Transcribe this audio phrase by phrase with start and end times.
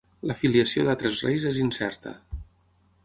[0.29, 2.15] La filiació d'altres reis és incerta.